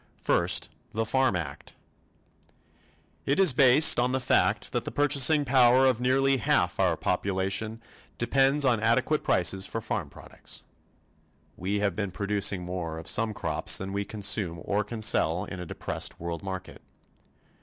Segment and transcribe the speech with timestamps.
[0.17, 1.75] First the Farm Act:
[3.27, 7.83] It is based on the fact that the purchasing power of nearly half our population
[8.17, 10.63] depends on adequate prices for farm products.
[11.55, 15.59] We have been producing more of some crops than we consume or can sell in
[15.59, 16.81] a depressed world market.